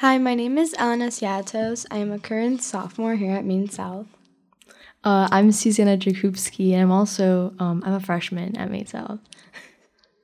Hi, 0.00 0.18
my 0.18 0.34
name 0.34 0.58
is 0.58 0.74
Elena 0.78 1.06
Siatos. 1.06 1.86
I 1.90 1.96
am 1.96 2.12
a 2.12 2.18
current 2.18 2.62
sophomore 2.62 3.14
here 3.14 3.32
at 3.32 3.46
Maine 3.46 3.70
South. 3.70 4.06
Uh, 5.02 5.26
I'm 5.32 5.52
Suzanna 5.52 5.96
Jakubski, 5.96 6.72
and 6.72 6.82
I'm 6.82 6.92
also 6.92 7.54
um, 7.58 7.82
I'm 7.82 7.94
a 7.94 8.00
freshman 8.00 8.58
at 8.58 8.70
Maine 8.70 8.84
South. 8.84 9.20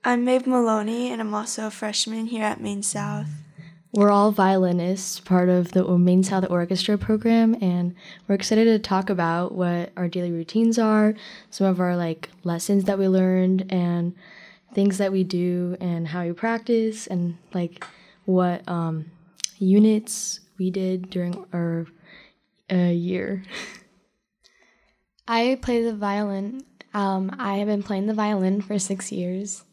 I'm 0.05 0.27
Maeve 0.27 0.47
Maloney, 0.47 1.11
and 1.11 1.23
I'm 1.23 1.33
also 1.33 1.69
a 1.69 1.71
freshman 1.71 2.27
here 2.27 2.45
at 2.45 2.61
Maine 2.61 2.83
South. 2.83 3.29
We're 3.93 4.11
all 4.11 4.31
violinists, 4.31 5.21
part 5.21 5.49
of 5.49 5.73
the 5.73 5.85
Maine 5.97 6.23
South 6.23 6.45
Orchestra 6.51 6.99
program, 6.99 7.57
and 7.63 7.95
we're 8.29 8.35
excited 8.35 8.65
to 8.65 8.79
talk 8.79 9.09
about 9.09 9.55
what 9.55 9.91
our 9.97 10.07
daily 10.07 10.33
routines 10.33 10.79
are, 10.79 11.15
some 11.49 11.67
of 11.67 11.81
our 11.81 11.97
like 11.97 12.29
lessons 12.45 12.85
that 12.85 12.99
we 12.99 13.09
learned, 13.09 13.73
and 13.73 14.15
things 14.75 14.99
that 14.99 15.13
we 15.13 15.25
do, 15.25 15.79
and 15.81 16.09
how 16.09 16.25
we 16.25 16.33
practice, 16.33 17.07
and 17.07 17.39
like 17.55 17.87
what 18.27 18.69
um, 18.69 19.07
units 19.63 20.41
we 20.59 20.71
did 20.71 21.11
during 21.11 21.47
our 21.53 21.87
uh, 22.71 22.77
year. 22.77 23.43
I 25.27 25.59
play 25.63 25.83
the 25.83 25.95
violin. 25.95 26.65
Um, 26.93 27.35
I 27.39 27.57
have 27.57 27.69
been 27.69 27.83
playing 27.83 28.07
the 28.07 28.15
violin 28.15 28.61
for 28.61 28.79
six 28.79 29.11
years. 29.11 29.65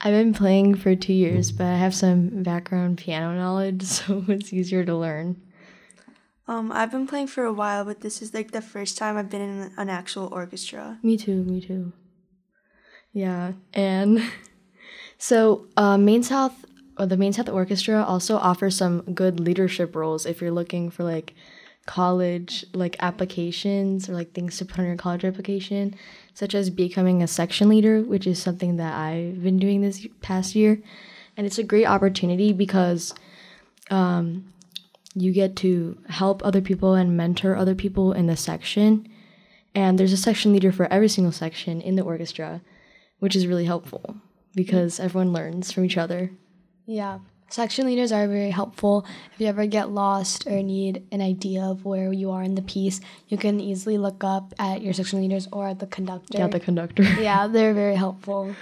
I've 0.00 0.12
been 0.12 0.34
playing 0.34 0.74
for 0.76 0.94
two 0.96 1.12
years, 1.12 1.52
but 1.52 1.66
I 1.66 1.76
have 1.76 1.94
some 1.94 2.42
background 2.42 2.98
piano 2.98 3.34
knowledge, 3.34 3.82
so 3.96 4.24
it's 4.28 4.52
easier 4.52 4.84
to 4.84 4.96
learn. 4.96 5.40
Um, 6.48 6.72
I've 6.72 6.90
been 6.90 7.06
playing 7.06 7.28
for 7.28 7.44
a 7.44 7.52
while, 7.52 7.84
but 7.84 8.00
this 8.00 8.20
is 8.20 8.34
like 8.34 8.50
the 8.50 8.60
first 8.60 8.98
time 8.98 9.16
I've 9.16 9.30
been 9.30 9.40
in 9.40 9.72
an 9.76 9.88
actual 9.88 10.28
orchestra. 10.32 10.98
Me 11.02 11.16
too, 11.16 11.44
me 11.44 11.60
too. 11.60 11.92
Yeah, 13.12 13.52
and 13.72 14.22
so 15.18 15.66
uh, 15.76 15.96
Maine 15.96 16.24
South, 16.24 16.64
or 16.98 17.06
the 17.06 17.16
Maine 17.16 17.32
South 17.32 17.48
Orchestra 17.48 18.02
also 18.02 18.36
offers 18.36 18.76
some 18.76 19.00
good 19.14 19.40
leadership 19.40 19.96
roles 19.96 20.26
if 20.26 20.40
you're 20.40 20.50
looking 20.50 20.90
for 20.90 21.04
like 21.04 21.34
college 21.84 22.64
like 22.74 22.96
applications 23.00 24.08
or 24.08 24.12
like 24.12 24.32
things 24.32 24.56
to 24.56 24.64
put 24.64 24.78
on 24.78 24.86
your 24.86 24.96
college 24.96 25.24
application 25.24 25.92
such 26.32 26.54
as 26.54 26.70
becoming 26.70 27.22
a 27.22 27.26
section 27.26 27.68
leader 27.68 28.02
which 28.02 28.24
is 28.24 28.40
something 28.40 28.76
that 28.76 28.94
i've 28.94 29.42
been 29.42 29.58
doing 29.58 29.80
this 29.80 30.06
past 30.20 30.54
year. 30.54 30.80
And 31.36 31.46
it's 31.46 31.58
a 31.58 31.64
great 31.64 31.86
opportunity 31.86 32.52
because 32.52 33.14
um, 33.90 34.52
you 35.14 35.32
get 35.32 35.56
to 35.56 35.98
help 36.08 36.44
other 36.44 36.60
people 36.60 36.94
and 36.94 37.16
mentor 37.16 37.56
other 37.56 37.74
people 37.74 38.12
in 38.12 38.26
the 38.26 38.36
section. 38.36 39.08
And 39.74 39.98
there's 39.98 40.12
a 40.12 40.18
section 40.18 40.52
leader 40.52 40.72
for 40.72 40.92
every 40.92 41.08
single 41.08 41.32
section 41.32 41.80
in 41.80 41.96
the 41.96 42.02
orchestra 42.02 42.60
which 43.18 43.36
is 43.36 43.46
really 43.46 43.64
helpful 43.64 44.16
because 44.52 44.98
everyone 44.98 45.32
learns 45.32 45.70
from 45.70 45.84
each 45.84 45.96
other 45.96 46.32
Yeah. 46.86 47.18
Section 47.48 47.84
leaders 47.86 48.12
are 48.12 48.26
very 48.26 48.50
helpful. 48.50 49.04
If 49.34 49.40
you 49.40 49.46
ever 49.46 49.66
get 49.66 49.90
lost 49.90 50.46
or 50.46 50.62
need 50.62 51.06
an 51.12 51.20
idea 51.20 51.62
of 51.62 51.84
where 51.84 52.10
you 52.10 52.30
are 52.30 52.42
in 52.42 52.54
the 52.54 52.62
piece, 52.62 52.98
you 53.28 53.36
can 53.36 53.60
easily 53.60 53.98
look 53.98 54.24
up 54.24 54.54
at 54.58 54.80
your 54.80 54.94
section 54.94 55.20
leaders 55.20 55.48
or 55.52 55.68
at 55.68 55.78
the 55.78 55.86
conductor. 55.86 56.38
yeah 56.38 56.46
the 56.48 56.60
conductor 56.60 57.02
yeah, 57.20 57.46
they're 57.46 57.74
very 57.74 57.96
helpful. 57.96 58.56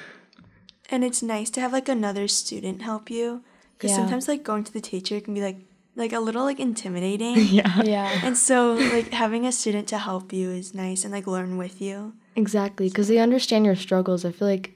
And 0.91 1.04
it's 1.04 1.22
nice 1.22 1.50
to 1.50 1.60
have 1.60 1.72
like 1.72 1.88
another 1.88 2.26
student 2.26 2.82
help 2.82 3.10
you, 3.10 3.44
because 3.78 3.92
Yeah. 3.92 3.98
sometimes 3.98 4.26
like 4.26 4.42
going 4.42 4.64
to 4.64 4.72
the 4.72 4.80
teacher 4.80 5.20
can 5.20 5.34
be 5.34 5.41
like 5.42 5.58
like 5.94 6.12
a 6.12 6.18
little 6.20 6.42
like 6.44 6.58
intimidating. 6.58 7.36
yeah 7.58 7.82
Yeah. 7.82 8.10
And 8.24 8.36
so 8.36 8.74
like 8.74 9.12
having 9.12 9.46
a 9.46 9.52
student 9.52 9.86
to 9.88 9.98
help 9.98 10.32
you 10.32 10.50
is 10.50 10.74
nice 10.74 11.04
and 11.04 11.12
like 11.12 11.26
learn 11.28 11.58
with 11.58 11.80
you. 11.80 12.14
Exactly, 12.34 12.88
because 12.88 13.06
they 13.06 13.18
understand 13.18 13.66
your 13.66 13.76
struggles. 13.76 14.24
I 14.24 14.32
feel 14.32 14.48
like, 14.48 14.72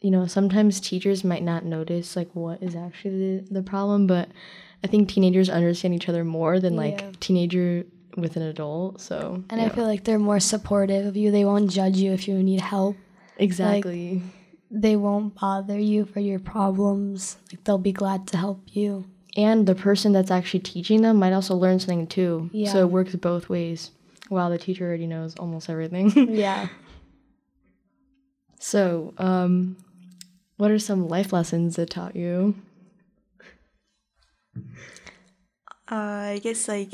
you 0.00 0.10
know, 0.10 0.26
sometimes 0.26 0.80
teachers 0.80 1.24
might 1.24 1.42
not 1.42 1.64
notice 1.64 2.16
like 2.16 2.30
what 2.34 2.62
is 2.62 2.74
actually 2.74 3.40
the, 3.40 3.54
the 3.54 3.62
problem, 3.62 4.06
but 4.06 4.28
I 4.82 4.86
think 4.86 5.08
teenagers 5.08 5.50
understand 5.50 5.94
each 5.94 6.08
other 6.08 6.24
more 6.24 6.58
than 6.58 6.74
like 6.76 7.00
Yeah. 7.00 7.10
teenager 7.20 7.84
with 8.16 8.36
an 8.36 8.42
adult. 8.42 9.00
So 9.00 9.44
And. 9.50 9.60
I 9.60 9.68
feel 9.68 9.84
like 9.86 10.04
they're 10.04 10.18
more 10.18 10.40
supportive 10.40 11.06
of 11.06 11.16
you. 11.16 11.30
They 11.30 11.44
won't 11.44 11.70
judge 11.70 11.96
you 11.98 12.12
if 12.12 12.26
you 12.26 12.42
need 12.42 12.60
help. 12.60 12.96
exactly. 13.36 14.22
They 14.70 14.94
won't 14.96 15.34
bother 15.34 15.78
you 15.78 16.04
for 16.04 16.20
your 16.20 16.38
problems. 16.38 17.36
Like 17.52 17.64
they'll 17.64 17.76
be 17.78 17.92
glad 17.92 18.26
to 18.28 18.36
help 18.36 18.62
you. 18.72 19.04
and 19.36 19.66
the 19.66 19.74
person 19.76 20.12
that's 20.12 20.30
actually 20.30 20.60
teaching 20.60 21.02
them 21.02 21.16
might 21.18 21.32
also 21.32 21.54
learn 21.54 21.78
something 21.78 22.06
too. 22.06 22.48
Yeah. 22.52 22.72
So 22.72 22.78
it 22.80 22.90
works 22.90 23.14
both 23.16 23.48
ways. 23.48 23.90
Wow, 24.30 24.48
the 24.48 24.58
teacher 24.58 24.86
already 24.86 25.06
knows 25.06 25.34
almost 25.36 25.68
everything. 25.68 26.10
Yeah. 26.46 26.68
so, 28.58 29.14
um, 29.18 29.76
what 30.60 30.70
are 30.70 30.78
some 30.78 31.08
life 31.08 31.32
lessons 31.32 31.78
it 31.78 31.88
taught 31.88 32.14
you? 32.14 32.54
Uh, 35.90 36.36
I 36.36 36.40
guess 36.42 36.68
like 36.68 36.92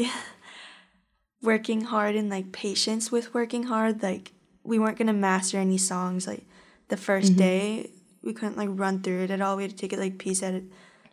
working 1.42 1.82
hard 1.82 2.14
and 2.14 2.30
like 2.30 2.52
patience 2.52 3.10
with 3.10 3.34
working 3.34 3.64
hard. 3.64 4.02
Like 4.02 4.32
we 4.62 4.78
weren't 4.78 4.96
gonna 4.98 5.12
master 5.12 5.58
any 5.58 5.78
songs 5.78 6.26
like 6.26 6.44
the 6.88 6.96
1st 6.96 7.36
day. 7.36 7.90
We 8.22 8.32
couldn't 8.32 8.56
like 8.56 8.68
run 8.72 9.02
through 9.02 9.24
it 9.24 9.30
at 9.30 9.40
all. 9.40 9.56
We 9.56 9.64
had 9.64 9.72
to 9.72 9.76
take 9.76 9.92
it 9.92 9.98
like 9.98 10.18
piece 10.18 10.42
at 10.42 10.54
a, 10.54 10.62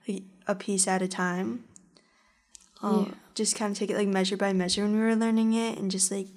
like, 0.08 0.24
a 0.48 0.56
piece 0.56 0.88
at 0.88 1.02
a 1.02 1.08
time. 1.08 1.64
Um, 2.82 3.06
Yeah. 3.08 3.14
Just 3.36 3.56
kind 3.56 3.72
of 3.72 3.78
take 3.80 3.90
it 3.90 3.98
like 3.98 4.08
measure 4.08 4.38
by 4.38 4.54
measure 4.54 4.84
when 4.84 4.94
we 4.94 5.00
were 5.00 5.16
learning 5.16 5.54
it, 5.54 5.80
and 5.80 5.90
just 5.90 6.12
like 6.12 6.28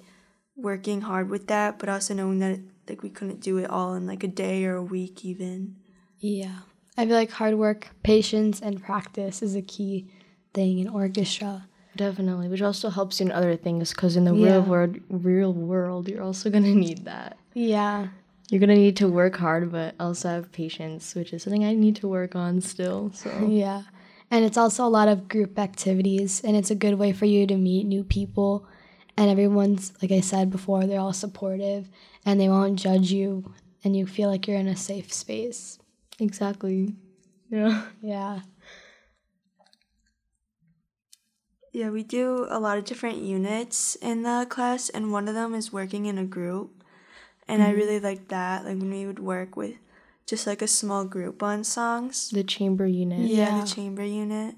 working 0.55 1.01
hard 1.01 1.29
with 1.29 1.45
that, 1.45 1.77
but 1.77 1.89
also 1.89 2.15
knowing 2.15 2.39
that 2.39 2.59
like 2.89 3.03
we 3.03 3.09
couldn't 3.11 3.39
do 3.39 3.57
it 3.59 3.69
all 3.69 3.93
in 3.93 4.07
like 4.07 4.23
a 4.23 4.27
day 4.27 4.65
or 4.65 4.75
a 4.75 4.81
week 4.83 5.23
even. 5.23 5.75
Yeah. 6.19 6.59
I 6.97 7.05
feel 7.05 7.15
like 7.15 7.31
hard 7.31 7.55
work, 7.55 7.89
patience, 8.03 8.59
and 8.61 8.81
practice 8.81 9.41
is 9.41 9.55
a 9.55 9.61
key 9.61 10.07
thing 10.53 10.79
in 10.79 10.87
orchestra. 10.87 11.67
Definitely, 11.95 12.47
which 12.47 12.61
also 12.61 12.89
helps 12.89 13.19
you 13.19 13.27
in 13.27 13.31
other 13.31 13.55
things 13.55 13.91
because 13.91 14.15
in 14.17 14.23
the 14.25 14.33
Yeah. 14.33 14.53
real 14.53 14.61
world, 14.63 14.97
real 15.09 15.53
world, 15.53 16.07
you're 16.07 16.23
also 16.23 16.49
gonna 16.55 16.73
need 16.75 17.05
that. 17.05 17.37
Yeah. 17.53 18.07
You're 18.49 18.59
gonna 18.59 18.75
need 18.75 18.95
to 18.97 19.07
work 19.07 19.35
hard, 19.37 19.71
but 19.71 19.93
also 19.99 20.29
have 20.29 20.51
patience, 20.51 21.13
which 21.15 21.33
is 21.33 21.43
something 21.43 21.65
I 21.65 21.73
need 21.73 21.95
to 21.97 22.07
work 22.07 22.35
on 22.35 22.61
still. 22.61 23.11
So 23.13 23.29
Yeah. 23.47 23.83
And 24.29 24.43
it's 24.43 24.57
also 24.57 24.85
a 24.85 24.89
lot 24.89 25.07
of 25.07 25.27
group 25.29 25.57
activities, 25.57 26.41
and 26.43 26.55
it's 26.57 26.71
a 26.71 26.75
good 26.75 26.95
way 26.95 27.13
for 27.13 27.25
you 27.25 27.47
to 27.47 27.55
meet 27.57 27.85
new 27.85 28.03
people. 28.03 28.65
And 29.15 29.29
everyone's, 29.29 29.93
like 30.01 30.11
I 30.11 30.19
said 30.19 30.49
before, 30.51 30.85
they're 30.85 30.99
all 30.99 31.13
supportive 31.13 31.89
and 32.25 32.39
they 32.39 32.49
won't 32.49 32.77
judge 32.77 33.11
you, 33.11 33.53
and 33.83 33.95
you 33.95 34.05
feel 34.05 34.29
like 34.29 34.47
you're 34.47 34.57
in 34.59 34.67
a 34.67 34.75
safe 34.75 35.13
space. 35.13 35.79
Exactly, 36.19 36.95
yeah. 37.49 37.83
Yeah. 38.01 38.41
Yeah, 41.73 41.91
we 41.91 42.01
do 42.01 42.47
a 42.49 42.59
lot 42.59 42.79
of 42.79 42.85
different 42.85 43.19
units 43.19 43.95
in 44.01 44.23
the 44.23 44.47
class, 44.49 44.89
and 44.89 45.11
one 45.11 45.27
of 45.27 45.35
them 45.35 45.53
is 45.53 45.71
working 45.71 46.07
in 46.07 46.17
a 46.17 46.25
group. 46.25 46.83
And 47.47 47.61
I 47.61 47.67
mm-hmm. 47.67 47.77
really 47.77 47.99
like 47.99 48.29
that, 48.29 48.65
like 48.65 48.79
when 48.79 48.89
we 48.89 49.05
would 49.05 49.19
work 49.19 49.55
with 49.55 49.75
just 50.25 50.47
like 50.47 50.61
a 50.61 50.67
small 50.67 51.05
group 51.05 51.43
on 51.43 51.63
songs. 51.63 52.29
The 52.31 52.43
chamber 52.43 52.87
unit. 52.87 53.19
Yeah, 53.29 53.57
Yeah. 53.57 53.61
the 53.61 53.67
chamber 53.67 54.03
unit. 54.03 54.55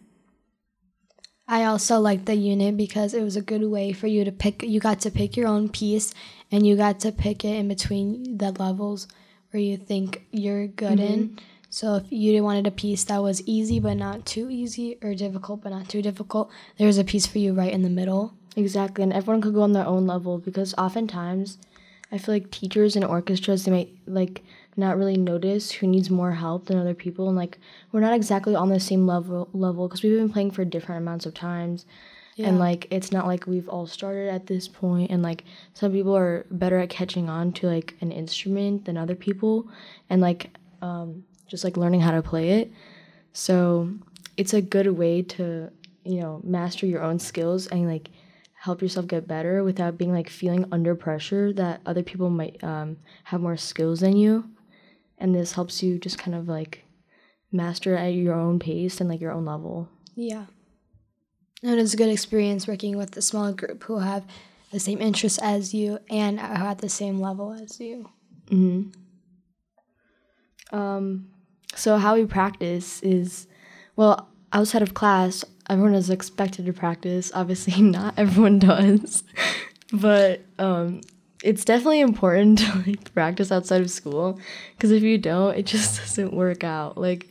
I 1.45 1.65
also 1.65 1.99
liked 1.99 2.25
the 2.25 2.35
unit 2.35 2.77
because 2.77 3.13
it 3.13 3.23
was 3.23 3.35
a 3.35 3.41
good 3.41 3.63
way 3.63 3.91
for 3.91 4.07
you 4.07 4.23
to 4.23 4.31
pick. 4.31 4.63
You 4.63 4.79
got 4.79 5.01
to 5.01 5.11
pick 5.11 5.35
your 5.35 5.47
own 5.47 5.67
piece, 5.67 6.13
and 6.51 6.65
you 6.65 6.75
got 6.77 6.99
to 7.01 7.11
pick 7.11 7.43
it 7.43 7.55
in 7.55 7.67
between 7.67 8.37
the 8.37 8.51
levels 8.51 9.07
where 9.51 9.61
you 9.61 9.77
think 9.77 10.25
you're 10.31 10.67
good 10.67 10.99
in. 10.99 11.29
Mm-hmm. 11.29 11.45
So 11.69 11.95
if 11.95 12.11
you 12.11 12.43
wanted 12.43 12.65
a 12.65 12.71
piece 12.71 13.03
that 13.05 13.21
was 13.21 13.43
easy 13.47 13.79
but 13.79 13.93
not 13.93 14.25
too 14.25 14.49
easy, 14.49 14.97
or 15.03 15.13
difficult 15.13 15.61
but 15.61 15.69
not 15.69 15.87
too 15.87 16.01
difficult, 16.01 16.49
there 16.77 16.87
was 16.87 16.97
a 16.97 17.03
piece 17.03 17.27
for 17.27 17.37
you 17.37 17.53
right 17.53 17.71
in 17.71 17.83
the 17.83 17.89
middle. 17.89 18.33
Exactly, 18.55 19.03
and 19.03 19.13
everyone 19.13 19.41
could 19.41 19.53
go 19.53 19.61
on 19.61 19.73
their 19.73 19.85
own 19.85 20.07
level 20.07 20.39
because 20.39 20.73
oftentimes 20.77 21.59
I 22.11 22.17
feel 22.17 22.33
like 22.33 22.49
teachers 22.49 22.95
and 22.95 23.05
orchestras 23.05 23.65
they 23.65 23.71
might 23.71 23.89
like 24.07 24.43
not 24.75 24.97
really 24.97 25.17
notice 25.17 25.71
who 25.71 25.87
needs 25.87 26.09
more 26.09 26.31
help 26.31 26.65
than 26.65 26.77
other 26.77 26.95
people, 26.95 27.27
and 27.27 27.37
like 27.37 27.59
we're 27.91 27.99
not 27.99 28.15
exactly 28.15 28.55
on 28.55 28.69
the 28.69 28.79
same 28.79 29.05
level 29.05 29.47
level 29.53 29.87
because 29.87 30.01
we've 30.01 30.17
been 30.17 30.31
playing 30.31 30.51
for 30.51 30.65
different 30.65 31.03
amounts 31.03 31.27
of 31.27 31.35
times, 31.35 31.85
and 32.47 32.59
like 32.59 32.87
it's 32.91 33.11
not 33.11 33.27
like 33.27 33.47
we've 33.47 33.69
all 33.69 33.87
started 33.87 34.29
at 34.29 34.47
this 34.47 34.67
point, 34.67 35.11
and 35.11 35.21
like 35.21 35.43
some 35.73 35.91
people 35.91 36.15
are 36.15 36.45
better 36.51 36.77
at 36.79 36.89
catching 36.89 37.29
on 37.29 37.51
to 37.53 37.67
like 37.67 37.95
an 38.01 38.11
instrument 38.11 38.85
than 38.85 38.97
other 38.97 39.15
people, 39.15 39.67
and 40.09 40.21
like 40.21 40.51
um, 40.81 41.23
just 41.47 41.63
like 41.63 41.77
learning 41.77 42.01
how 42.01 42.11
to 42.11 42.21
play 42.21 42.61
it. 42.61 42.71
So 43.33 43.91
it's 44.37 44.53
a 44.53 44.61
good 44.61 44.87
way 44.87 45.21
to 45.21 45.69
you 46.03 46.19
know 46.21 46.41
master 46.43 46.85
your 46.85 47.03
own 47.03 47.19
skills 47.19 47.67
and 47.67 47.87
like 47.87 48.09
help 48.53 48.81
yourself 48.81 49.07
get 49.07 49.27
better 49.27 49.63
without 49.63 49.97
being 49.97 50.11
like 50.11 50.29
feeling 50.29 50.65
under 50.71 50.93
pressure 50.95 51.53
that 51.53 51.81
other 51.85 52.03
people 52.03 52.29
might 52.29 52.61
um, 52.63 52.97
have 53.25 53.39
more 53.39 53.55
skills 53.55 54.01
than 54.01 54.17
you 54.17 54.43
and 55.17 55.33
this 55.33 55.53
helps 55.53 55.81
you 55.81 55.97
just 55.97 56.17
kind 56.17 56.35
of 56.35 56.47
like 56.47 56.83
master 57.51 57.95
at 57.95 58.07
your 58.07 58.33
own 58.33 58.59
pace 58.59 58.99
and 58.99 59.09
like 59.09 59.21
your 59.21 59.31
own 59.31 59.45
level 59.45 59.87
Yeah. 60.15 60.45
And 61.61 61.79
it's 61.79 61.93
a 61.93 61.97
good 61.97 62.09
experience 62.09 62.67
working 62.67 62.97
with 62.97 63.15
a 63.17 63.21
small 63.21 63.51
group 63.53 63.83
who 63.83 63.99
have 63.99 64.25
the 64.71 64.79
same 64.79 65.01
interests 65.01 65.39
as 65.39 65.73
you 65.73 65.99
and 66.09 66.39
are 66.39 66.67
at 66.67 66.79
the 66.79 66.89
same 66.89 67.19
level 67.19 67.53
as 67.53 67.79
you. 67.79 68.09
Hmm. 68.49 68.89
Um, 70.71 71.29
so 71.75 71.97
how 71.97 72.15
we 72.15 72.25
practice 72.25 73.01
is, 73.01 73.47
well, 73.95 74.29
outside 74.53 74.81
of 74.81 74.93
class, 74.93 75.43
everyone 75.69 75.95
is 75.95 76.09
expected 76.09 76.65
to 76.65 76.73
practice. 76.73 77.31
Obviously, 77.35 77.81
not 77.81 78.13
everyone 78.17 78.59
does, 78.59 79.23
but 79.93 80.41
um, 80.57 81.01
it's 81.43 81.65
definitely 81.65 82.01
important 82.01 82.59
to 82.59 82.83
like 82.85 83.13
practice 83.13 83.51
outside 83.51 83.81
of 83.81 83.89
school 83.89 84.39
because 84.75 84.91
if 84.91 85.03
you 85.03 85.17
don't, 85.17 85.57
it 85.57 85.65
just 85.65 85.99
doesn't 85.99 86.33
work 86.33 86.63
out. 86.63 86.97
Like, 86.97 87.27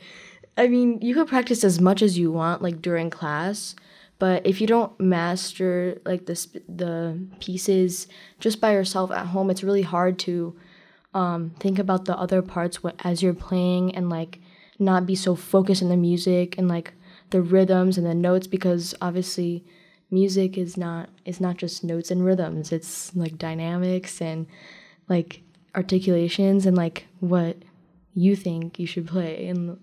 I 0.57 0.67
mean, 0.67 0.99
you 1.01 1.13
could 1.13 1.27
practice 1.27 1.63
as 1.63 1.79
much 1.79 2.01
as 2.01 2.17
you 2.17 2.31
want 2.31 2.61
like 2.61 2.81
during 2.81 3.09
class, 3.09 3.75
but 4.19 4.45
if 4.45 4.59
you 4.59 4.67
don't 4.67 4.99
master 4.99 5.99
like 6.05 6.25
the 6.25 6.35
sp- 6.35 6.67
the 6.67 7.19
pieces 7.39 8.07
just 8.39 8.59
by 8.59 8.73
yourself 8.73 9.11
at 9.11 9.27
home, 9.27 9.49
it's 9.49 9.63
really 9.63 9.81
hard 9.81 10.19
to 10.19 10.55
um, 11.13 11.51
think 11.59 11.79
about 11.79 12.05
the 12.05 12.17
other 12.17 12.41
parts 12.41 12.79
as 12.99 13.23
you're 13.23 13.33
playing 13.33 13.95
and 13.95 14.09
like 14.09 14.39
not 14.77 15.05
be 15.05 15.15
so 15.15 15.35
focused 15.35 15.81
on 15.81 15.89
the 15.89 15.97
music 15.97 16.57
and 16.57 16.67
like 16.67 16.93
the 17.31 17.41
rhythms 17.41 17.97
and 17.97 18.05
the 18.05 18.13
notes 18.13 18.45
because 18.45 18.93
obviously 19.01 19.63
music 20.11 20.57
is 20.57 20.75
not 20.75 21.09
is 21.23 21.39
not 21.39 21.55
just 21.57 21.83
notes 21.83 22.11
and 22.11 22.25
rhythms. 22.25 22.73
It's 22.73 23.15
like 23.15 23.37
dynamics 23.37 24.21
and 24.21 24.47
like 25.07 25.41
articulations 25.75 26.65
and 26.65 26.75
like 26.75 27.05
what 27.21 27.57
you 28.13 28.35
think 28.35 28.79
you 28.79 28.85
should 28.85 29.07
play 29.07 29.47
and 29.47 29.79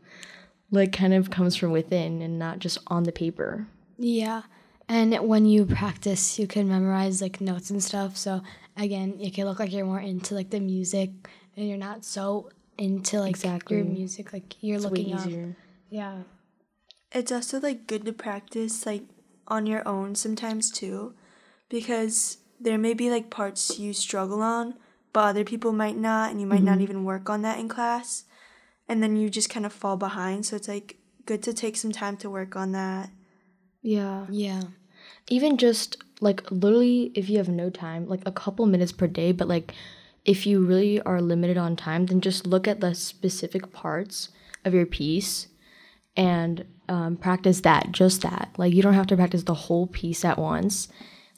like 0.70 0.92
kind 0.92 1.14
of 1.14 1.30
comes 1.30 1.56
from 1.56 1.70
within 1.70 2.20
and 2.20 2.38
not 2.38 2.58
just 2.58 2.76
on 2.88 3.04
the 3.04 3.12
paper 3.12 3.66
Yeah. 3.98 4.42
And 4.88 5.14
when 5.26 5.46
you 5.46 5.64
practice, 5.64 6.38
you 6.38 6.46
can 6.46 6.68
memorize 6.68 7.20
like 7.20 7.40
notes 7.40 7.70
and 7.70 7.82
stuff. 7.82 8.16
So 8.16 8.42
again, 8.76 9.18
it 9.20 9.34
can 9.34 9.46
look 9.46 9.58
like 9.58 9.72
you're 9.72 9.86
more 9.86 10.00
into 10.00 10.34
like 10.34 10.50
the 10.50 10.60
music 10.60 11.10
and 11.56 11.68
you're 11.68 11.78
not 11.78 12.04
so 12.04 12.50
into 12.78 13.20
like 13.20 13.30
Exactly. 13.30 13.78
your 13.78 13.86
music. 13.86 14.32
Like 14.32 14.54
you're 14.60 14.76
it's 14.76 14.84
way 14.86 14.90
looking 14.90 15.14
up. 15.14 15.56
Yeah. 15.90 16.18
It's 17.12 17.32
also 17.32 17.58
like 17.58 17.86
good 17.86 18.04
to 18.04 18.12
practice 18.12 18.86
like 18.86 19.02
on 19.48 19.66
your 19.66 19.86
own 19.86 20.14
sometimes 20.14 20.70
too, 20.70 21.14
because 21.68 22.38
there 22.60 22.78
may 22.78 22.94
be 22.94 23.10
like 23.10 23.30
parts 23.30 23.78
you 23.78 23.92
struggle 23.92 24.42
on, 24.42 24.74
but 25.12 25.24
other 25.24 25.44
people 25.44 25.72
might 25.72 25.96
not, 25.96 26.30
and 26.30 26.40
you 26.40 26.46
might 26.46 26.62
not 26.62 26.74
mm-hmm. 26.74 26.82
even 26.82 27.04
work 27.04 27.30
on 27.30 27.42
that 27.42 27.58
in 27.58 27.68
class, 27.68 28.24
and 28.88 29.02
then 29.02 29.16
you 29.16 29.30
just 29.30 29.50
kind 29.50 29.64
of 29.64 29.72
fall 29.72 29.96
behind. 29.96 30.46
So 30.46 30.56
it's 30.56 30.68
like 30.68 30.96
good 31.26 31.42
to 31.44 31.52
take 31.52 31.76
some 31.76 31.92
time 31.92 32.16
to 32.18 32.30
work 32.30 32.56
on 32.56 32.72
that. 32.72 33.10
Yeah. 33.86 34.26
Yeah. 34.30 34.62
even 35.28 35.56
just 35.56 36.02
like 36.20 36.50
literally 36.50 37.12
if 37.14 37.28
you 37.28 37.38
have 37.38 37.48
no 37.48 37.70
time 37.70 38.08
like 38.08 38.22
a 38.26 38.32
couple 38.32 38.66
minutes 38.66 38.92
per 38.92 39.06
day 39.06 39.32
but 39.32 39.48
like 39.48 39.72
if 40.24 40.46
you 40.46 40.64
really 40.64 41.00
are 41.02 41.20
limited 41.20 41.56
on 41.56 41.76
time 41.76 42.06
then 42.06 42.20
just 42.20 42.46
look 42.46 42.66
at 42.66 42.80
the 42.80 42.94
specific 42.94 43.72
parts 43.72 44.30
of 44.64 44.74
your 44.74 44.86
piece 44.86 45.46
and 46.16 46.64
um, 46.88 47.16
practice 47.16 47.60
that 47.60 47.92
just 47.92 48.22
that. 48.22 48.50
Like 48.56 48.72
you 48.72 48.82
don't 48.82 48.94
have 48.94 49.06
to 49.08 49.16
practice 49.16 49.42
the 49.42 49.54
whole 49.54 49.86
piece 49.86 50.24
at 50.24 50.38
once. 50.38 50.88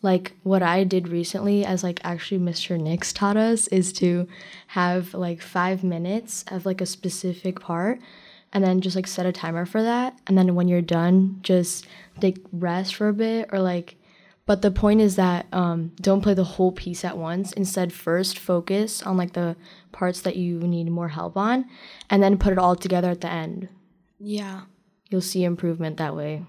Like 0.00 0.34
what 0.44 0.62
i 0.62 0.84
did 0.84 1.08
recently 1.08 1.64
as 1.64 1.82
like 1.82 2.00
actually 2.04 2.38
mr 2.38 2.80
nix 2.80 3.12
taught 3.12 3.36
us 3.36 3.66
is 3.66 3.92
to 3.94 4.28
have 4.68 5.12
like 5.12 5.42
five 5.42 5.82
minutes 5.82 6.44
of 6.52 6.64
like 6.64 6.80
a 6.80 6.86
specific 6.86 7.58
part 7.58 7.98
and 8.52 8.64
then 8.64 8.80
just 8.80 8.96
like 8.96 9.06
set 9.06 9.26
a 9.26 9.32
timer 9.32 9.66
for 9.66 9.82
that 9.82 10.18
and 10.26 10.36
then 10.38 10.54
when 10.54 10.68
you're 10.68 10.80
done 10.82 11.38
just 11.42 11.86
like 12.22 12.38
rest 12.52 12.94
for 12.94 13.08
a 13.08 13.12
bit 13.12 13.48
or 13.52 13.58
like 13.60 13.96
but 14.46 14.62
the 14.62 14.70
point 14.70 15.02
is 15.02 15.16
that 15.16 15.44
um, 15.52 15.92
don't 16.00 16.22
play 16.22 16.32
the 16.32 16.42
whole 16.44 16.72
piece 16.72 17.04
at 17.04 17.18
once 17.18 17.52
instead 17.52 17.92
first 17.92 18.38
focus 18.38 19.02
on 19.02 19.16
like 19.18 19.34
the 19.34 19.54
parts 19.92 20.22
that 20.22 20.36
you 20.36 20.58
need 20.60 20.90
more 20.90 21.08
help 21.08 21.36
on 21.36 21.66
and 22.08 22.22
then 22.22 22.38
put 22.38 22.52
it 22.52 22.58
all 22.58 22.74
together 22.74 23.10
at 23.10 23.20
the 23.20 23.30
end 23.30 23.68
Yeah. 24.18 24.62
you'll 25.10 25.20
see 25.20 25.44
improvement 25.44 25.98
that 25.98 26.16
way 26.16 26.44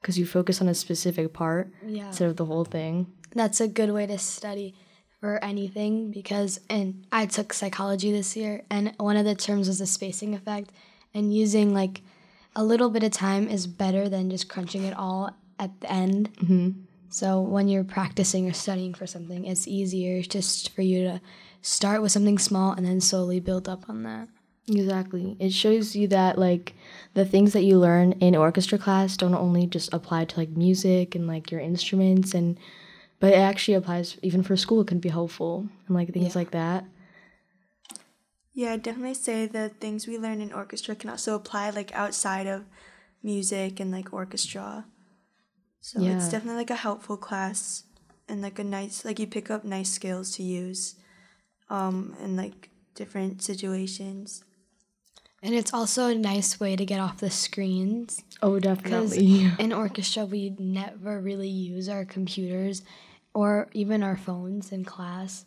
because 0.00 0.18
you 0.18 0.26
focus 0.26 0.60
on 0.60 0.68
a 0.68 0.74
specific 0.74 1.32
part 1.32 1.70
Yeah. 1.86 2.08
instead 2.08 2.28
of 2.28 2.36
the 2.36 2.46
whole 2.46 2.64
thing 2.64 3.06
That's 3.34 3.60
a 3.60 3.68
good 3.68 3.90
way 3.92 4.06
to 4.06 4.18
study 4.18 4.74
for 5.20 5.38
anything 5.44 6.10
because 6.10 6.58
and 6.68 7.06
I 7.12 7.26
took 7.26 7.52
psychology 7.52 8.10
this 8.10 8.36
year 8.36 8.62
and 8.68 8.92
one 8.98 9.16
of 9.16 9.24
the 9.24 9.36
terms 9.36 9.68
was 9.68 9.78
the 9.78 9.86
spacing 9.86 10.34
effect 10.34 10.72
and 11.14 11.34
using 11.34 11.72
like 11.74 12.02
a 12.54 12.64
little 12.64 12.90
bit 12.90 13.02
of 13.02 13.12
time 13.12 13.48
is 13.48 13.66
better 13.66 14.08
than 14.08 14.30
just 14.30 14.48
crunching 14.48 14.84
it 14.84 14.94
all 14.96 15.30
at 15.58 15.80
the 15.80 15.90
end. 15.92 16.30
Mm-hmm. 16.36 16.70
So 17.08 17.40
when 17.40 17.68
you're 17.68 17.84
practicing 17.84 18.48
or 18.48 18.52
studying 18.52 18.94
for 18.94 19.06
something, 19.06 19.44
it's 19.44 19.68
easier 19.68 20.22
just 20.22 20.70
for 20.74 20.82
you 20.82 21.04
to 21.04 21.20
start 21.60 22.02
with 22.02 22.12
something 22.12 22.38
small 22.38 22.72
and 22.72 22.86
then 22.86 23.00
slowly 23.00 23.38
build 23.40 23.68
up 23.68 23.88
on 23.88 24.02
that. 24.04 24.28
Exactly. 24.68 25.36
It 25.38 25.52
shows 25.52 25.94
you 25.96 26.06
that 26.08 26.38
like 26.38 26.74
the 27.14 27.24
things 27.24 27.52
that 27.52 27.64
you 27.64 27.78
learn 27.78 28.12
in 28.12 28.34
orchestra 28.36 28.78
class 28.78 29.16
don't 29.16 29.34
only 29.34 29.66
just 29.66 29.92
apply 29.92 30.24
to 30.26 30.38
like 30.38 30.50
music 30.50 31.14
and 31.14 31.26
like 31.26 31.50
your 31.50 31.60
instruments 31.60 32.32
and 32.32 32.58
but 33.20 33.32
it 33.34 33.38
actually 33.38 33.74
applies 33.74 34.16
even 34.22 34.42
for 34.42 34.56
school 34.56 34.80
it 34.80 34.86
can 34.88 34.98
be 34.98 35.08
helpful 35.08 35.68
and 35.86 35.94
like 35.96 36.12
things 36.12 36.34
Yeah. 36.34 36.38
like 36.38 36.50
that. 36.52 36.84
Yeah, 38.54 38.72
I'd 38.72 38.82
definitely 38.82 39.14
say 39.14 39.46
the 39.46 39.70
things 39.70 40.06
we 40.06 40.18
learn 40.18 40.40
in 40.40 40.52
orchestra 40.52 40.94
can 40.94 41.10
also 41.10 41.34
apply 41.34 41.70
like 41.70 41.92
outside 41.94 42.46
of 42.46 42.64
music 43.22 43.80
and 43.80 43.90
like 43.90 44.12
orchestra. 44.12 44.84
So 45.80 46.02
it's 46.02 46.28
definitely 46.28 46.58
like 46.58 46.70
a 46.70 46.76
helpful 46.76 47.16
class 47.16 47.84
and 48.28 48.42
like 48.42 48.58
a 48.58 48.64
nice 48.64 49.04
like 49.04 49.18
you 49.18 49.26
pick 49.26 49.50
up 49.50 49.64
nice 49.64 49.90
skills 49.90 50.30
to 50.36 50.42
use 50.42 50.94
um 51.70 52.14
in 52.22 52.36
like 52.36 52.70
different 52.94 53.42
situations. 53.42 54.44
And 55.42 55.54
it's 55.54 55.74
also 55.74 56.06
a 56.08 56.14
nice 56.14 56.60
way 56.60 56.76
to 56.76 56.84
get 56.84 57.00
off 57.00 57.18
the 57.18 57.30
screens. 57.30 58.22
Oh, 58.42 58.60
Because 58.60 59.16
definitely. 59.16 59.50
in 59.58 59.72
orchestra, 59.72 60.24
we 60.24 60.54
never 60.58 61.20
really 61.20 61.48
use 61.48 61.88
our 61.88 62.04
computers 62.04 62.82
or 63.34 63.68
even 63.72 64.04
our 64.04 64.16
phones 64.16 64.70
in 64.70 64.84
class. 64.84 65.44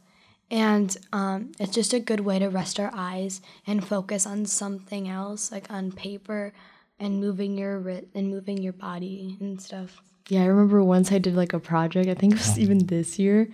And 0.51 0.95
um, 1.12 1.51
it's 1.59 1.74
just 1.74 1.94
a 1.94 2.00
good 2.00 2.19
way 2.19 2.39
to 2.39 2.50
rest 2.50 2.80
our 2.80 2.92
eyes 2.94 3.42
and 3.65 3.86
focus 3.86 4.25
on 4.25 4.45
something 4.45 5.09
else, 5.09 5.51
like 5.51 5.71
on 5.71 5.92
paper 5.92 6.53
and 7.00 7.19
moving 7.19 7.57
your 7.57 7.80
writ 7.80 8.09
and 8.13 8.30
moving 8.30 8.57
your 8.57 8.74
body 8.74 9.38
and 9.39 9.62
stuff. 9.62 10.01
Yeah, 10.30 10.44
I 10.44 10.45
remember 10.45 10.83
once 10.83 11.12
I 11.12 11.18
did 11.18 11.36
like 11.36 11.53
a 11.53 11.59
project, 11.59 12.09
I 12.09 12.13
think 12.15 12.33
it 12.33 12.39
was 12.39 12.59
even 12.59 12.86
this 12.86 13.19
year 13.19 13.50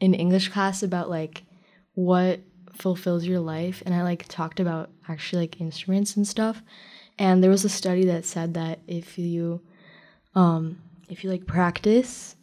in 0.00 0.14
English 0.14 0.48
class 0.48 0.82
about 0.82 1.10
like 1.10 1.42
what 1.94 2.40
fulfills 2.72 3.24
your 3.24 3.40
life 3.40 3.82
and 3.84 3.94
I 3.94 4.02
like 4.02 4.26
talked 4.28 4.58
about 4.58 4.90
actually 5.08 5.42
like 5.42 5.60
instruments 5.60 6.16
and 6.16 6.26
stuff. 6.26 6.62
And 7.18 7.42
there 7.42 7.50
was 7.50 7.64
a 7.64 7.68
study 7.68 8.04
that 8.06 8.24
said 8.24 8.54
that 8.54 8.80
if 8.86 9.18
you 9.18 9.60
um 10.34 10.78
if 11.08 11.22
you 11.22 11.30
like 11.30 11.46
practice 11.46 12.36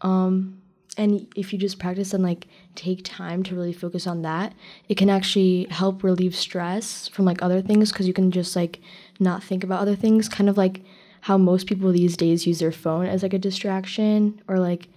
um 0.00 0.61
and 0.96 1.26
if 1.34 1.52
you 1.52 1.58
just 1.58 1.78
practice 1.78 2.12
and 2.12 2.22
like 2.22 2.46
take 2.74 3.00
time 3.04 3.42
to 3.44 3.54
really 3.54 3.72
focus 3.72 4.06
on 4.06 4.22
that, 4.22 4.52
it 4.88 4.96
can 4.96 5.08
actually 5.08 5.66
help 5.70 6.02
relieve 6.02 6.36
stress 6.36 7.08
from 7.08 7.24
like 7.24 7.42
other 7.42 7.62
things 7.62 7.90
because 7.90 8.06
you 8.06 8.12
can 8.12 8.30
just 8.30 8.54
like 8.54 8.80
not 9.18 9.42
think 9.42 9.64
about 9.64 9.80
other 9.80 9.96
things, 9.96 10.28
kind 10.28 10.50
of 10.50 10.56
like 10.56 10.82
how 11.22 11.38
most 11.38 11.66
people 11.66 11.90
these 11.92 12.16
days 12.16 12.46
use 12.46 12.58
their 12.58 12.72
phone 12.72 13.06
as 13.06 13.22
like 13.22 13.32
a 13.32 13.38
distraction 13.38 14.40
or 14.48 14.58
like 14.58 14.88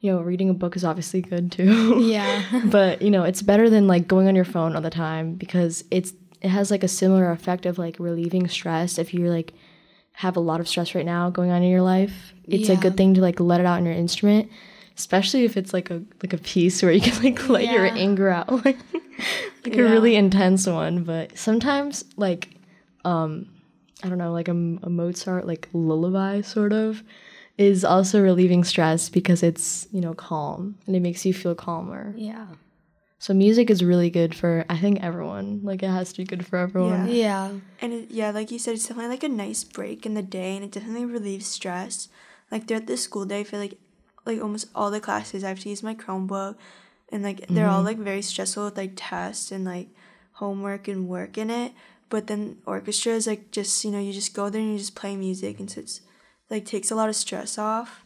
you 0.00 0.12
know 0.12 0.20
reading 0.20 0.50
a 0.50 0.54
book 0.54 0.76
is 0.76 0.84
obviously 0.84 1.20
good 1.20 1.50
too. 1.50 2.00
Yeah. 2.00 2.62
but 2.66 3.02
you 3.02 3.10
know 3.10 3.24
it's 3.24 3.42
better 3.42 3.68
than 3.68 3.88
like 3.88 4.06
going 4.06 4.28
on 4.28 4.36
your 4.36 4.44
phone 4.44 4.76
all 4.76 4.82
the 4.82 4.90
time 4.90 5.34
because 5.34 5.84
it's 5.90 6.12
it 6.40 6.48
has 6.48 6.70
like 6.70 6.84
a 6.84 6.88
similar 6.88 7.30
effect 7.32 7.66
of 7.66 7.76
like 7.76 7.96
relieving 7.98 8.48
stress 8.48 8.98
if 8.98 9.12
you're 9.12 9.30
like 9.30 9.52
have 10.12 10.36
a 10.36 10.40
lot 10.40 10.60
of 10.60 10.68
stress 10.68 10.94
right 10.94 11.06
now 11.06 11.30
going 11.30 11.50
on 11.50 11.62
in 11.62 11.70
your 11.70 11.82
life. 11.82 12.34
It's 12.46 12.68
a 12.68 12.76
good 12.76 12.96
thing 12.96 13.14
to 13.14 13.20
like 13.20 13.40
let 13.40 13.60
it 13.60 13.66
out 13.66 13.78
in 13.78 13.86
your 13.86 13.94
instrument 13.94 14.50
especially 14.96 15.44
if 15.44 15.56
it's 15.56 15.72
like 15.72 15.90
a 15.90 16.02
like 16.22 16.32
a 16.32 16.38
piece 16.38 16.82
where 16.82 16.92
you 16.92 17.00
can 17.00 17.22
like 17.22 17.48
let 17.48 17.64
your 17.64 17.86
anger 17.86 18.28
out 18.28 18.50
like 18.64 18.78
like 19.64 19.76
a 19.76 19.82
really 19.82 20.16
intense 20.16 20.66
one 20.66 21.04
but 21.04 21.36
sometimes 21.36 22.04
like 22.16 22.50
um 23.04 23.46
i 24.02 24.08
don't 24.08 24.18
know 24.18 24.32
like 24.32 24.48
a, 24.48 24.52
a 24.52 24.90
mozart 24.90 25.46
like 25.46 25.68
lullaby 25.72 26.40
sort 26.40 26.72
of 26.72 27.02
is 27.58 27.84
also 27.84 28.22
relieving 28.22 28.64
stress 28.64 29.08
because 29.08 29.42
it's 29.42 29.86
you 29.92 30.00
know 30.00 30.14
calm 30.14 30.76
and 30.86 30.96
it 30.96 31.00
makes 31.00 31.26
you 31.26 31.34
feel 31.34 31.54
calmer 31.54 32.14
yeah. 32.16 32.46
so 33.18 33.34
music 33.34 33.68
is 33.68 33.84
really 33.84 34.08
good 34.08 34.34
for 34.34 34.64
I 34.70 34.78
think 34.78 35.02
everyone. 35.02 35.60
Like 35.62 35.82
it 35.82 35.90
has 35.90 36.12
to 36.12 36.18
be 36.18 36.24
good 36.24 36.46
for 36.46 36.56
everyone. 36.56 37.08
Yeah. 37.08 37.12
Yeah. 37.12 37.50
And 37.82 37.92
it, 37.92 38.10
yeah, 38.10 38.30
like 38.30 38.50
you 38.50 38.58
said, 38.58 38.74
it's 38.74 38.86
definitely 38.86 39.10
like 39.10 39.24
a 39.24 39.28
nice 39.28 39.62
break 39.64 40.06
in 40.06 40.14
the 40.14 40.22
day, 40.22 40.56
and 40.56 40.64
it 40.64 40.70
definitely 40.70 41.04
relieves 41.04 41.46
stress. 41.46 42.08
Like 42.50 42.66
throughout 42.66 42.86
the 42.86 42.96
school 42.96 43.26
day, 43.26 43.40
I 43.40 43.44
feel 43.44 43.60
like 43.60 43.78
like 44.26 44.40
almost 44.40 44.68
all 44.74 44.90
the 44.90 45.00
classes 45.00 45.42
I 45.44 45.48
have 45.48 45.60
to 45.60 45.68
use 45.68 45.82
my 45.82 45.94
Chromebook, 45.94 46.56
and 47.10 47.22
like 47.22 47.46
they're 47.48 47.68
all 47.68 47.82
like 47.82 47.98
very 47.98 48.22
stressful 48.22 48.64
with 48.66 48.76
like 48.76 48.92
tests 48.96 49.50
and 49.52 49.64
like 49.64 49.88
homework 50.32 50.88
and 50.88 51.08
work 51.08 51.36
in 51.38 51.50
it. 51.50 51.72
But 52.08 52.26
then 52.26 52.58
orchestra 52.66 53.12
is 53.12 53.26
like 53.26 53.50
just 53.50 53.84
you 53.84 53.90
know 53.90 54.00
you 54.00 54.12
just 54.12 54.34
go 54.34 54.48
there 54.50 54.60
and 54.60 54.72
you 54.72 54.78
just 54.78 54.94
play 54.94 55.16
music, 55.16 55.58
and 55.60 55.70
so 55.70 55.80
it's 55.80 56.00
like 56.50 56.64
takes 56.64 56.90
a 56.90 56.94
lot 56.96 57.08
of 57.08 57.16
stress 57.16 57.58
off, 57.58 58.04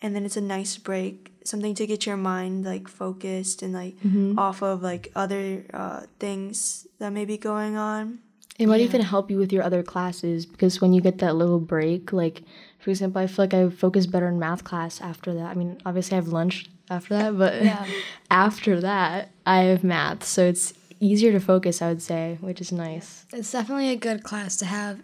and 0.00 0.14
then 0.14 0.24
it's 0.24 0.36
a 0.36 0.40
nice 0.40 0.76
break, 0.78 1.32
something 1.44 1.74
to 1.74 1.86
get 1.86 2.06
your 2.06 2.16
mind 2.16 2.64
like 2.64 2.88
focused 2.88 3.62
and 3.62 3.72
like 3.74 3.96
off 4.38 4.62
of 4.62 4.82
like 4.82 5.10
other 5.14 5.64
uh, 5.74 6.02
things 6.18 6.86
that 6.98 7.10
may 7.12 7.24
be 7.24 7.36
going 7.36 7.76
on. 7.76 8.20
It 8.60 8.66
might 8.68 8.80
Yeah. 8.80 8.88
even 8.88 9.00
help 9.00 9.30
you 9.30 9.38
with 9.38 9.52
your 9.52 9.62
other 9.62 9.82
classes 9.82 10.44
because 10.46 10.80
when 10.82 10.92
you 10.92 11.00
get 11.00 11.18
that 11.18 11.34
little 11.34 11.58
break, 11.60 12.12
like 12.12 12.42
for 12.78 12.90
example, 12.90 13.20
I 13.20 13.26
feel 13.26 13.42
like 13.44 13.54
I 13.54 13.68
focus 13.70 14.06
better 14.06 14.28
in 14.28 14.38
math 14.38 14.64
class 14.64 15.00
after 15.00 15.32
that. 15.34 15.46
I 15.46 15.54
mean, 15.54 15.78
obviously 15.86 16.16
I 16.16 16.20
have 16.20 16.28
lunch 16.28 16.70
after 16.90 17.14
that, 17.16 17.38
but 17.38 17.62
Yeah. 17.62 17.86
after 18.30 18.80
that 18.80 19.30
I 19.46 19.60
have 19.72 19.82
math, 19.82 20.24
so 20.24 20.44
it's 20.44 20.74
easier 21.00 21.32
to 21.32 21.40
focus. 21.40 21.80
I 21.80 21.88
would 21.88 22.02
say, 22.02 22.36
which 22.40 22.60
is 22.60 22.70
nice. 22.70 23.24
It's 23.32 23.50
definitely 23.50 23.90
a 23.90 23.96
good 23.96 24.22
class 24.22 24.56
to 24.58 24.66
have 24.66 25.00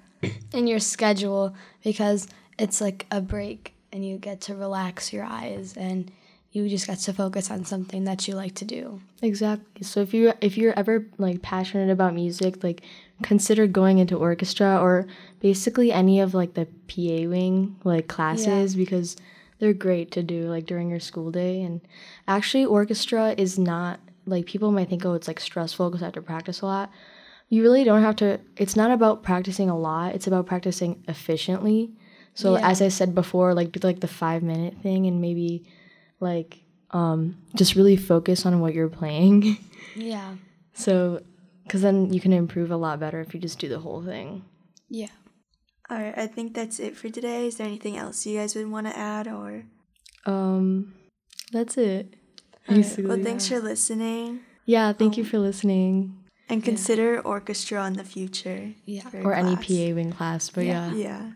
in 0.52 0.66
your 0.66 0.78
schedule 0.78 1.54
because 1.82 2.28
it's 2.58 2.80
like 2.82 3.06
a 3.10 3.20
break 3.22 3.72
and 3.92 4.04
you 4.06 4.18
get 4.18 4.42
to 4.42 4.54
relax 4.54 5.12
your 5.12 5.24
eyes 5.24 5.74
and 5.78 6.10
you 6.56 6.68
just 6.70 6.86
get 6.86 6.98
to 6.98 7.12
focus 7.12 7.50
on 7.50 7.64
something 7.64 8.04
that 8.04 8.26
you 8.26 8.34
like 8.34 8.54
to 8.54 8.64
do. 8.64 9.00
Exactly. 9.20 9.82
So 9.82 10.00
if 10.00 10.14
you 10.14 10.32
if 10.40 10.56
you're 10.56 10.78
ever 10.78 11.06
like 11.18 11.42
passionate 11.42 11.90
about 11.90 12.14
music, 12.14 12.64
like 12.64 12.80
consider 13.22 13.66
going 13.66 13.98
into 13.98 14.16
orchestra 14.16 14.78
or 14.80 15.06
basically 15.40 15.92
any 15.92 16.20
of 16.20 16.34
like 16.34 16.54
the 16.54 16.66
PA 16.88 17.28
wing 17.28 17.76
like 17.84 18.08
classes 18.08 18.74
because 18.76 19.16
they're 19.58 19.72
great 19.72 20.10
to 20.12 20.22
do 20.22 20.48
like 20.54 20.66
during 20.66 20.90
your 20.90 21.00
school 21.00 21.30
day 21.30 21.62
and 21.62 21.80
actually 22.28 22.64
orchestra 22.64 23.34
is 23.38 23.58
not 23.58 24.00
like 24.26 24.44
people 24.46 24.70
might 24.72 24.88
think 24.90 25.04
oh 25.04 25.14
it's 25.14 25.28
like 25.28 25.40
stressful 25.40 25.88
because 25.88 26.02
I 26.02 26.06
have 26.06 26.14
to 26.14 26.22
practice 26.22 26.60
a 26.62 26.66
lot. 26.66 26.90
You 27.48 27.62
really 27.62 27.84
don't 27.84 28.02
have 28.02 28.16
to 28.16 28.40
it's 28.56 28.76
not 28.76 28.90
about 28.90 29.22
practicing 29.22 29.68
a 29.70 29.78
lot, 29.78 30.14
it's 30.14 30.26
about 30.26 30.46
practicing 30.46 31.02
efficiently. 31.08 31.90
So 32.34 32.54
Yeah. 32.56 32.68
as 32.70 32.82
I 32.82 32.88
said 32.88 33.14
before, 33.14 33.54
like 33.54 33.72
do 33.72 33.80
like 33.86 34.00
the 34.00 34.08
5 34.08 34.42
minute 34.42 34.74
thing 34.82 35.06
and 35.06 35.20
maybe 35.20 35.64
like 36.20 36.60
um 36.90 37.36
just 37.54 37.74
really 37.74 37.96
focus 37.96 38.46
on 38.46 38.60
what 38.60 38.74
you're 38.74 38.88
playing. 38.88 39.58
Yeah. 39.98 40.34
So, 40.74 41.22
because 41.64 41.80
then 41.80 42.12
you 42.12 42.20
can 42.20 42.34
improve 42.34 42.70
a 42.70 42.76
lot 42.76 43.00
better 43.00 43.18
if 43.20 43.32
you 43.32 43.40
just 43.40 43.58
do 43.58 43.66
the 43.66 43.78
whole 43.78 44.02
thing. 44.04 44.44
Yeah. 44.90 45.08
All 45.88 45.96
right, 45.96 46.12
I 46.18 46.26
think 46.26 46.52
that's 46.52 46.78
it 46.78 46.98
for 46.98 47.08
today. 47.08 47.46
Is 47.46 47.56
there 47.56 47.66
anything 47.66 47.96
else 47.96 48.26
you 48.26 48.38
guys 48.38 48.54
would 48.54 48.70
want 48.70 48.86
to 48.88 48.98
add 48.98 49.26
or? 49.26 49.64
Um, 50.26 50.92
that's 51.50 51.78
it. 51.78 52.14
All 52.68 52.76
right, 52.76 52.98
Well, 52.98 53.22
thanks 53.22 53.48
for 53.48 53.58
listening 53.60 54.40
Yeah, 54.66 54.92
thank 54.92 55.16
you 55.16 55.24
for 55.24 55.38
listening. 55.38 56.12
and 56.50 56.62
consider 56.62 57.18
orchestra 57.20 57.86
in 57.86 57.94
the 57.94 58.04
future. 58.04 58.74
Yeah. 58.84 59.08
for 59.08 59.22
Or 59.22 59.32
any. 59.32 59.56
PA 59.56 59.94
wing 59.94 60.12
class, 60.12 60.50
but 60.50 60.64
Yeah. 60.66 60.92
yeah. 60.92 60.96
Yeah. 61.08 61.30